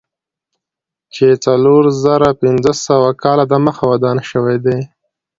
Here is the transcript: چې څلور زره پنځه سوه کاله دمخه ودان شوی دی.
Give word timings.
چې 1.13 1.27
څلور 1.45 1.83
زره 2.03 2.29
پنځه 2.41 2.73
سوه 2.87 3.09
کاله 3.23 3.45
دمخه 3.53 3.83
ودان 3.91 4.17
شوی 4.29 4.57
دی. 4.65 4.79